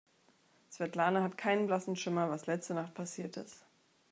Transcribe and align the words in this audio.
Svetlana 0.71 1.21
hat 1.21 1.37
keinen 1.37 1.67
blassen 1.67 1.95
Schimmer, 1.95 2.27
was 2.31 2.47
letzte 2.47 2.73
Nacht 2.73 2.95
passiert 2.95 3.37
ist. 3.37 3.67